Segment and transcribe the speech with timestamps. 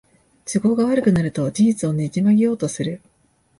[0.45, 3.03] 都合が悪くなると事実をねじ曲げようとする